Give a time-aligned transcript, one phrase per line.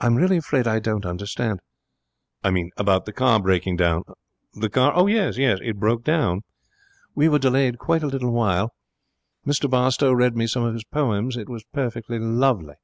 [0.00, 1.60] 'I'm really afraid I don't understand.'
[2.42, 4.02] 'I mean, about the car breaking down.'
[4.54, 4.92] 'The car?
[4.92, 5.36] Oh, yes.
[5.38, 6.40] Yes, it broke down.
[7.14, 8.72] We were delayed quite a little while.
[9.46, 11.36] Mr Barstowe read me some of his poems.
[11.36, 12.74] It was perfectly lovely.